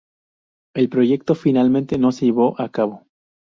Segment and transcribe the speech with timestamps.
[0.73, 3.05] El proyecto finalmente no se llevó a cabo.